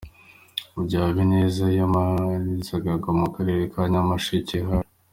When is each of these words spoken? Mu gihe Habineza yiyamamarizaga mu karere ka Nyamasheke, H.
Mu 0.73 0.81
gihe 0.87 1.01
Habineza 1.07 1.63
yiyamamarizaga 1.67 3.09
mu 3.19 3.27
karere 3.35 3.63
ka 3.73 3.81
Nyamasheke, 3.91 4.57
H. 4.67 4.69